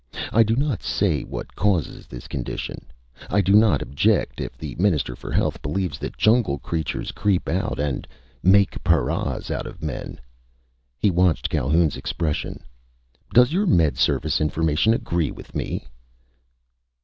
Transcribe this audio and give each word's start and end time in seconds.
I 0.33 0.41
do 0.41 0.55
not 0.55 0.81
say 0.81 1.21
what 1.23 1.55
causes 1.55 2.07
this 2.07 2.27
condition. 2.27 2.87
I 3.29 3.39
do 3.41 3.53
not 3.53 3.83
object 3.83 4.41
if 4.41 4.57
the 4.57 4.73
Minister 4.79 5.15
for 5.15 5.31
Health 5.31 5.61
believes 5.61 5.99
that 5.99 6.17
jungle 6.17 6.57
creatures 6.57 7.11
creep 7.11 7.47
out 7.47 7.79
and... 7.79 8.07
make 8.41 8.83
paras 8.83 9.51
out 9.51 9.67
of 9.67 9.83
men." 9.83 10.19
He 10.97 11.11
watched 11.11 11.51
Calhoun's 11.51 11.97
expression. 11.97 12.63
"Does 13.31 13.53
your 13.53 13.67
Med 13.67 13.95
Service 13.95 14.41
information 14.41 14.95
agree 14.95 15.29
with 15.29 15.53
me?" 15.53 15.87